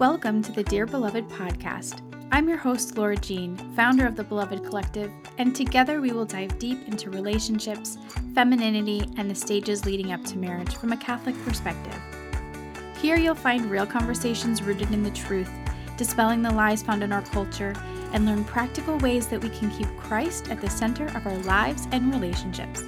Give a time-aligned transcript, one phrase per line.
[0.00, 2.00] Welcome to the Dear Beloved podcast.
[2.32, 6.58] I'm your host, Laura Jean, founder of the Beloved Collective, and together we will dive
[6.58, 7.98] deep into relationships,
[8.34, 12.00] femininity, and the stages leading up to marriage from a Catholic perspective.
[12.96, 15.50] Here you'll find real conversations rooted in the truth,
[15.98, 17.74] dispelling the lies found in our culture,
[18.14, 21.88] and learn practical ways that we can keep Christ at the center of our lives
[21.92, 22.84] and relationships.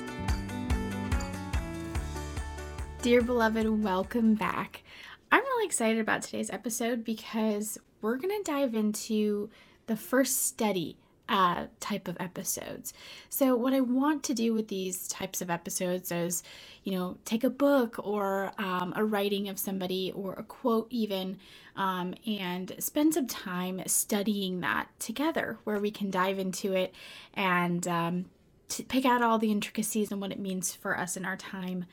[3.03, 4.83] Dear beloved, welcome back.
[5.33, 9.49] I'm really excited about today's episode because we're going to dive into
[9.87, 12.93] the first study uh, type of episodes.
[13.31, 16.43] So, what I want to do with these types of episodes is,
[16.85, 21.39] you know, take a book or um, a writing of somebody or a quote, even,
[21.77, 26.95] um, and spend some time studying that together where we can dive into it
[27.33, 28.27] and um,
[28.69, 31.87] pick out all the intricacies and what it means for us in our time.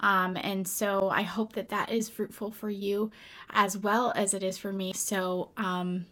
[0.00, 3.10] Um, and so I hope that that is fruitful for you
[3.50, 4.92] as well as it is for me.
[4.94, 6.06] So um,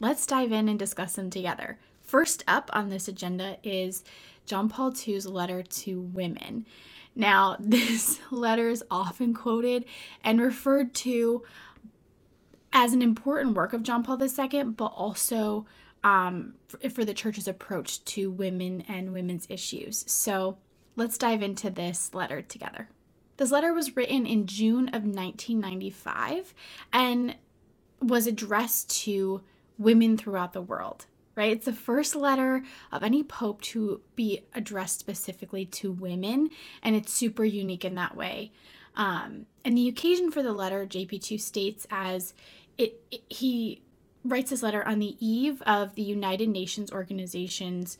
[0.00, 1.78] let's dive in and discuss them together.
[2.02, 4.04] First up on this agenda is
[4.46, 6.66] John Paul II's letter to women.
[7.16, 9.86] Now, this letter is often quoted
[10.22, 11.42] and referred to
[12.72, 15.64] as an important work of John Paul II, but also
[16.02, 20.04] um, for, for the church's approach to women and women's issues.
[20.06, 20.58] So
[20.96, 22.88] let's dive into this letter together.
[23.36, 26.54] This letter was written in June of 1995
[26.92, 27.36] and
[28.00, 29.42] was addressed to
[29.78, 31.52] women throughout the world, right?
[31.52, 32.62] It's the first letter
[32.92, 36.50] of any pope to be addressed specifically to women,
[36.82, 38.52] and it's super unique in that way.
[38.96, 42.34] Um, and the occasion for the letter, JP2 states as
[42.78, 43.82] it, it, he
[44.24, 47.98] writes this letter on the eve of the United Nations Organization's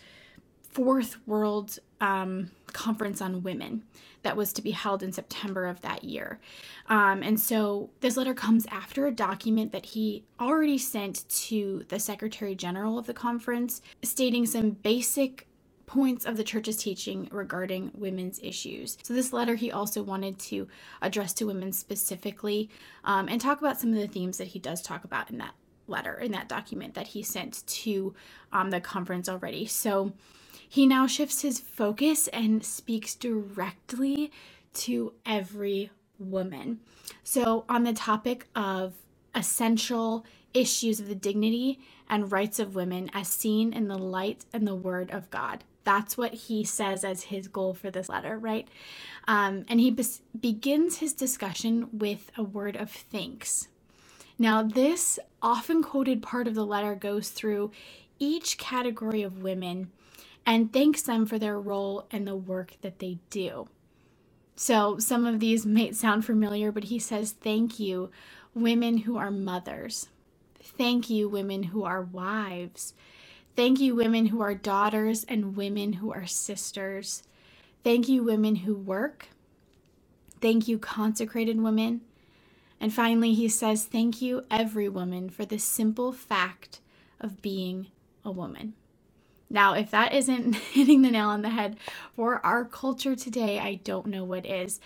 [0.75, 3.85] fourth World um, Conference on Women
[4.23, 6.41] that was to be held in September of that year.
[6.89, 12.01] Um, and so this letter comes after a document that he already sent to the
[12.01, 15.47] Secretary General of the conference, stating some basic
[15.87, 18.99] points of the church's teaching regarding women's issues.
[19.03, 20.67] So, this letter he also wanted to
[21.03, 22.71] address to women specifically
[23.05, 25.55] um, and talk about some of the themes that he does talk about in that
[25.87, 28.15] letter, in that document that he sent to
[28.53, 29.67] um, the conference already.
[29.67, 30.15] So,
[30.69, 34.33] he now shifts his focus and speaks directly
[34.75, 36.81] to every woman.
[37.23, 38.95] So, on the topic of
[39.35, 44.67] essential issues of the dignity and rights of women as seen in the light and
[44.67, 45.65] the word of God.
[45.83, 48.69] That's what he says as his goal for this letter, right?
[49.29, 49.95] Um, and he
[50.41, 53.69] begins his discussion with a word of thanks.
[54.39, 57.71] Now, this often quoted part of the letter goes through
[58.19, 59.91] each category of women
[60.47, 63.69] and thanks them for their role and the work that they do.
[64.57, 68.11] So, some of these may sound familiar, but he says, Thank you,
[68.55, 70.09] women who are mothers.
[70.63, 72.95] Thank you, women who are wives.
[73.57, 77.23] Thank you, women who are daughters and women who are sisters.
[77.83, 79.29] Thank you, women who work.
[80.41, 82.03] Thank you, consecrated women.
[82.81, 86.81] And finally, he says, Thank you, every woman, for the simple fact
[87.21, 87.89] of being
[88.25, 88.75] a woman.
[89.55, 91.77] Now, if that isn't hitting the nail on the head
[92.17, 94.81] for our culture today, I don't know what is.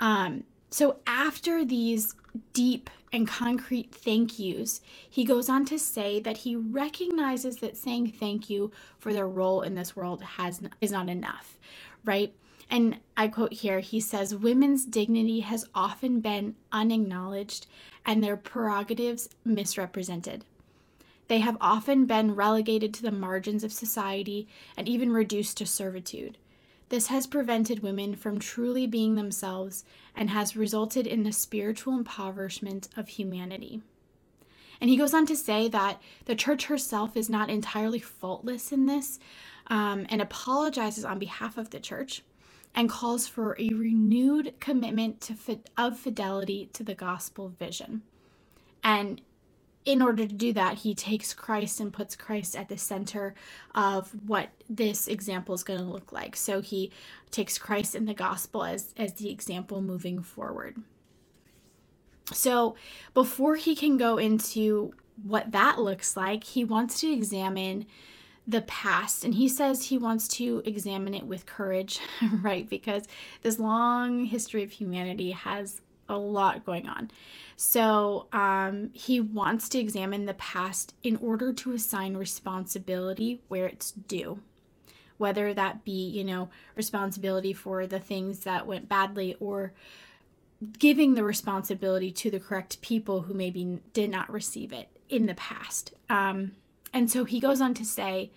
[0.00, 2.14] Um, so, after these
[2.54, 8.12] deep and concrete thank yous, he goes on to say that he recognizes that saying
[8.12, 11.58] thank you for their role in this world has is not enough,
[12.02, 12.34] right?
[12.70, 17.66] And I quote here, he says, Women's dignity has often been unacknowledged
[18.06, 20.46] and their prerogatives misrepresented.
[21.28, 24.46] They have often been relegated to the margins of society
[24.76, 26.38] and even reduced to servitude.
[26.90, 32.88] This has prevented women from truly being themselves and has resulted in the spiritual impoverishment
[32.96, 33.80] of humanity.
[34.80, 38.86] And he goes on to say that the church herself is not entirely faultless in
[38.86, 39.18] this
[39.68, 42.22] um, and apologizes on behalf of the church
[42.74, 48.02] and calls for a renewed commitment to of fidelity to the gospel vision.
[48.82, 49.20] And
[49.84, 53.34] in order to do that, he takes Christ and puts Christ at the center
[53.74, 56.36] of what this example is going to look like.
[56.36, 56.90] So he
[57.30, 60.78] takes Christ in the gospel as, as the example moving forward.
[62.32, 62.76] So
[63.12, 67.86] before he can go into what that looks like, he wants to examine
[68.46, 71.98] the past and he says he wants to examine it with courage
[72.42, 73.04] right because
[73.40, 77.10] this long history of humanity has a lot going on.
[77.56, 83.92] So um, he wants to examine the past in order to assign responsibility where it's
[83.92, 84.40] due.
[85.16, 89.72] Whether that be, you know, responsibility for the things that went badly or
[90.78, 95.34] giving the responsibility to the correct people who maybe did not receive it in the
[95.34, 95.92] past.
[96.10, 96.52] Um,
[96.92, 98.30] and so he goes on to say,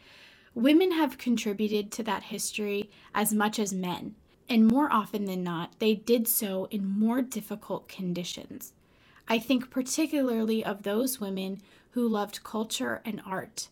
[0.54, 4.16] women have contributed to that history as much as men,
[4.50, 8.74] and more often than not, they did so in more difficult conditions.
[9.28, 11.62] I think particularly of those women
[11.92, 13.68] who loved culture and art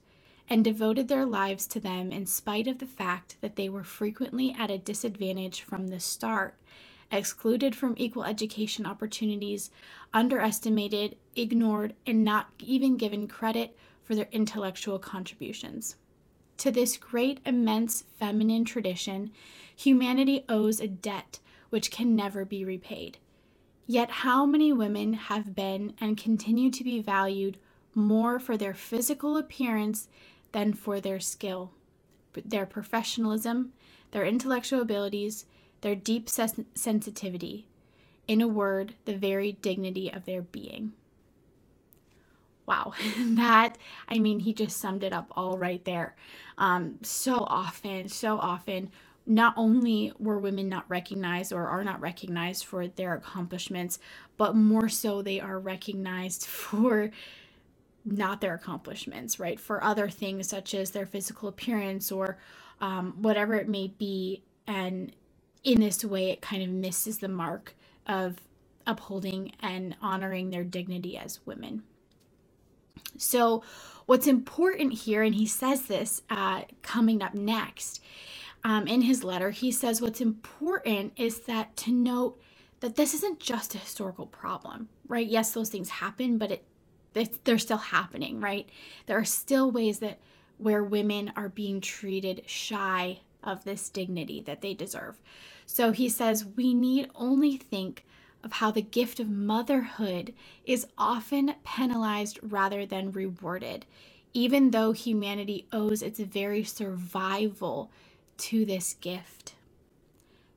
[0.50, 4.56] and devoted their lives to them in spite of the fact that they were frequently
[4.58, 6.56] at a disadvantage from the start,
[7.12, 9.72] excluded from equal education opportunities,
[10.14, 15.96] underestimated, ignored, and not even given credit for their intellectual contributions.
[16.58, 19.32] To this great, immense feminine tradition,
[19.76, 23.18] humanity owes a debt which can never be repaid.
[23.88, 27.58] Yet, how many women have been and continue to be valued
[27.94, 30.08] more for their physical appearance
[30.54, 31.72] than for their skill,
[32.34, 33.74] their professionalism,
[34.12, 35.46] their intellectual abilities,
[35.82, 37.68] their deep ses- sensitivity,
[38.28, 40.94] in a word, the very dignity of their being.
[42.68, 43.78] Wow, that,
[44.10, 46.16] I mean, he just summed it up all right there.
[46.58, 48.92] Um, so often, so often,
[49.28, 54.00] not only were women not recognized or are not recognized for their accomplishments,
[54.38, 57.12] but more so they are recognized for
[58.06, 59.60] not their accomplishments, right?
[59.60, 62.38] For other things such as their physical appearance or
[62.82, 64.44] um, whatever it may be.
[64.68, 65.14] And
[65.64, 67.76] in this way, it kind of misses the mark
[68.08, 68.38] of
[68.88, 71.84] upholding and honoring their dignity as women.
[73.18, 73.64] So,
[74.06, 78.02] what's important here, and he says this uh, coming up next
[78.64, 82.40] um, in his letter, he says what's important is that to note
[82.80, 85.28] that this isn't just a historical problem, right?
[85.28, 86.66] Yes, those things happen, but it
[87.46, 88.70] they're still happening, right?
[89.06, 90.20] There are still ways that
[90.58, 95.20] where women are being treated shy of this dignity that they deserve.
[95.66, 98.06] So he says we need only think
[98.46, 100.34] of how the gift of motherhood
[100.66, 103.86] is often penalized rather than rewarded,
[104.34, 107.90] even though humanity owes its very survival
[108.38, 109.56] to this gift.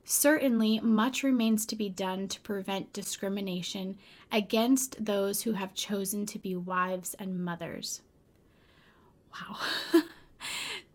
[0.03, 3.97] Certainly, much remains to be done to prevent discrimination
[4.31, 8.01] against those who have chosen to be wives and mothers.
[9.33, 9.57] Wow.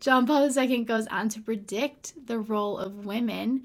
[0.00, 3.64] John Paul II goes on to predict the role of women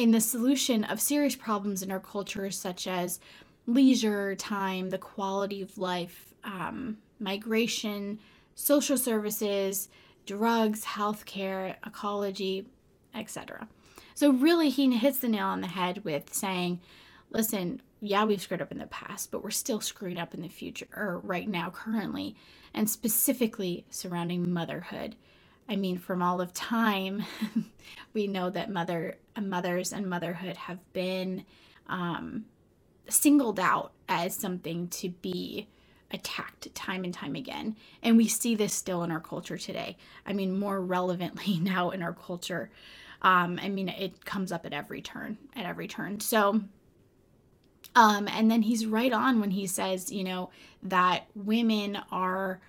[0.00, 3.20] in the solution of serious problems in our culture, such as
[3.66, 8.18] leisure time, the quality of life, um, migration,
[8.54, 9.90] social services,
[10.24, 12.66] drugs, healthcare, ecology,
[13.14, 13.68] etc.
[14.14, 16.80] So, really, he hits the nail on the head with saying,
[17.28, 20.48] listen, yeah, we've screwed up in the past, but we're still screwing up in the
[20.48, 22.36] future, or right now, currently,
[22.72, 25.16] and specifically surrounding motherhood.
[25.70, 27.24] I mean, from all of time,
[28.12, 31.46] we know that mother, mothers and motherhood have been
[31.86, 32.44] um,
[33.08, 35.68] singled out as something to be
[36.10, 37.76] attacked time and time again.
[38.02, 39.96] And we see this still in our culture today.
[40.26, 42.70] I mean, more relevantly now in our culture
[43.22, 46.20] um, I mean, it comes up at every turn, at every turn.
[46.20, 46.62] So,
[47.94, 50.50] um, and then he's right on when he says, you know,
[50.84, 52.60] that women are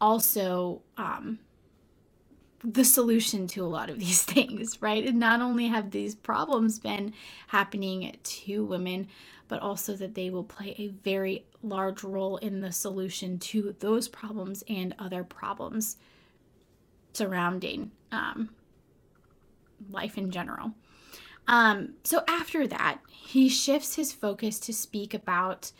[0.00, 1.38] also um,
[2.64, 5.04] the solution to a lot of these things, right?
[5.06, 7.12] And not only have these problems been
[7.48, 9.08] happening to women,
[9.48, 14.06] but also that they will play a very large role in the solution to those
[14.06, 15.96] problems and other problems
[17.14, 18.50] surrounding um,
[19.90, 20.72] life in general.
[21.46, 25.72] Um, so after that, he shifts his focus to speak about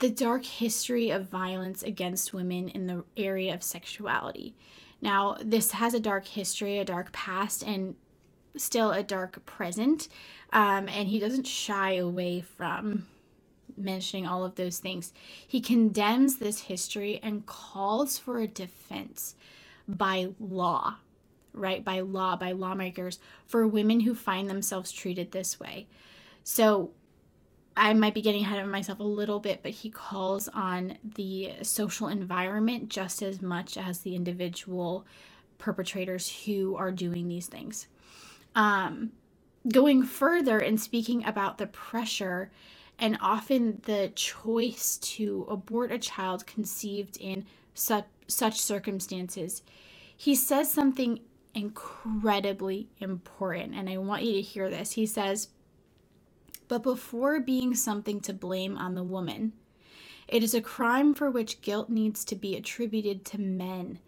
[0.00, 4.54] the dark history of violence against women in the area of sexuality.
[5.04, 7.94] Now, this has a dark history, a dark past, and
[8.56, 10.08] still a dark present.
[10.52, 13.06] Um, and he doesn't shy away from
[13.76, 15.12] mentioning all of those things.
[15.46, 19.34] He condemns this history and calls for a defense
[19.86, 20.96] by law
[21.54, 25.86] right, by law, by lawmakers, for women who find themselves treated this way.
[26.42, 26.90] So
[27.76, 31.52] I might be getting ahead of myself a little bit, but he calls on the
[31.62, 35.06] social environment just as much as the individual
[35.58, 37.88] perpetrators who are doing these things.
[38.54, 39.12] Um,
[39.72, 42.50] going further and speaking about the pressure
[42.98, 49.62] and often the choice to abort a child conceived in such, such circumstances,
[50.16, 51.18] he says something
[51.54, 54.92] incredibly important, and I want you to hear this.
[54.92, 55.48] He says,
[56.74, 59.52] But before being something to blame on the woman,
[60.26, 64.00] it is a crime for which guilt needs to be attributed to men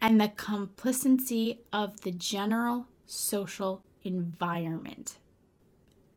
[0.00, 5.18] and the complicity of the general social environment.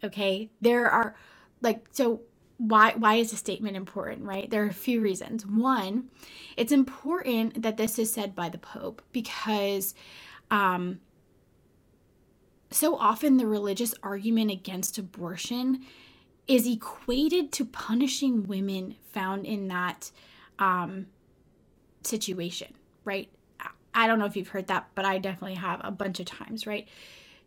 [0.04, 1.16] Okay, there are
[1.62, 2.22] like so
[2.58, 4.48] why why is the statement important right?
[4.48, 5.44] There are a few reasons.
[5.44, 6.12] One
[6.56, 9.96] it's important that this is said by the pope because
[10.52, 11.00] um
[12.72, 15.82] so often the religious argument against abortion
[16.48, 20.12] is equated to punishing women found in that
[20.60, 21.08] um
[22.04, 23.30] situation right
[23.94, 26.68] i don't know if you've heard that but i definitely have a bunch of times
[26.68, 26.88] right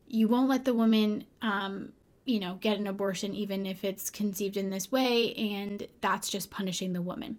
[0.06, 1.92] you won't let the woman um
[2.28, 6.50] you know, get an abortion even if it's conceived in this way, and that's just
[6.50, 7.38] punishing the woman.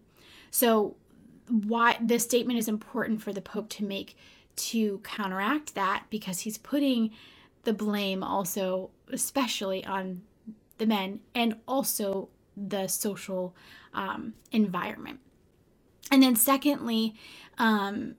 [0.50, 0.95] So,
[1.48, 4.17] why this statement is important for the Pope to make
[4.55, 7.12] to counteract that because he's putting
[7.63, 10.21] the blame also, especially on
[10.77, 13.55] the men and also the social
[13.93, 15.19] um, environment.
[16.11, 17.15] And then, secondly,
[17.57, 18.15] um,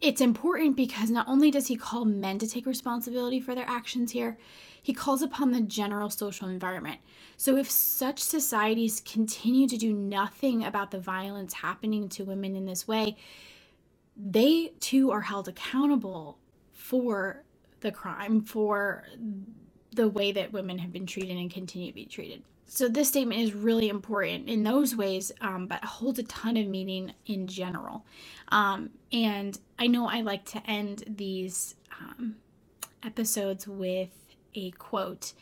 [0.00, 4.12] it's important because not only does he call men to take responsibility for their actions
[4.12, 4.36] here,
[4.82, 7.00] he calls upon the general social environment.
[7.36, 12.66] So, if such societies continue to do nothing about the violence happening to women in
[12.66, 13.16] this way,
[14.16, 16.38] they too are held accountable
[16.72, 17.42] for
[17.80, 19.04] the crime, for
[19.92, 22.42] the way that women have been treated and continue to be treated.
[22.68, 26.66] So, this statement is really important in those ways, um, but holds a ton of
[26.66, 28.04] meaning in general.
[28.48, 32.36] Um, and I know I like to end these um,
[33.04, 34.10] episodes with
[34.54, 35.32] a quote.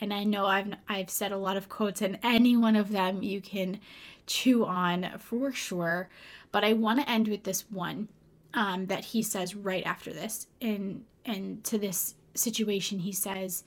[0.00, 3.22] And I know I've I've said a lot of quotes and any one of them
[3.22, 3.78] you can
[4.26, 6.08] chew on for sure,
[6.50, 8.08] but I want to end with this one
[8.54, 10.48] um, that he says right after this.
[10.60, 13.64] And and to this situation he says,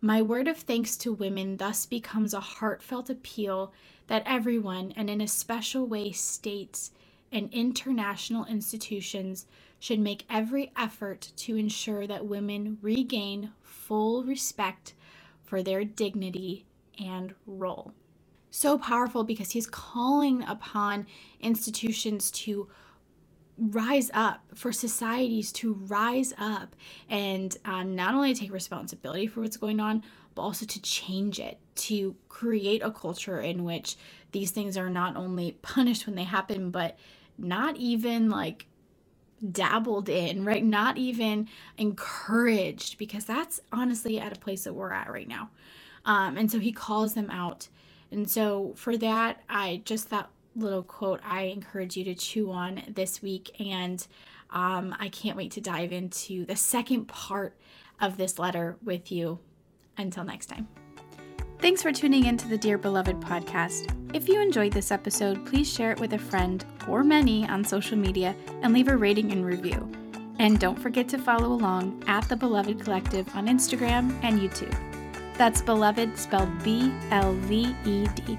[0.00, 3.72] "My word of thanks to women thus becomes a heartfelt appeal
[4.08, 6.90] that everyone and in a special way states
[7.30, 9.46] and international institutions
[9.78, 14.94] should make every effort to ensure that women regain full respect
[15.42, 16.64] for their dignity
[17.00, 17.92] and role.
[18.50, 21.06] So powerful because he's calling upon
[21.40, 22.68] institutions to
[23.58, 26.74] rise up, for societies to rise up
[27.08, 30.02] and um, not only take responsibility for what's going on,
[30.34, 33.96] but also to change it, to create a culture in which
[34.32, 36.98] these things are not only punished when they happen, but
[37.38, 38.66] not even like
[39.50, 40.64] dabbled in, right?
[40.64, 45.50] Not even encouraged, because that's honestly at a place that we're at right now.
[46.04, 47.68] Um, and so he calls them out.
[48.10, 52.82] And so for that, I just that little quote I encourage you to chew on
[52.88, 53.50] this week.
[53.60, 54.06] And
[54.50, 57.56] um, I can't wait to dive into the second part
[58.00, 59.38] of this letter with you.
[59.96, 60.68] Until next time.
[61.58, 63.94] Thanks for tuning in to the Dear Beloved podcast.
[64.16, 67.96] If you enjoyed this episode, please share it with a friend or many on social
[67.96, 69.88] media and leave a rating and review.
[70.38, 74.76] And don't forget to follow along at the Beloved Collective on Instagram and YouTube.
[75.38, 78.38] That's Beloved spelled B L V E D.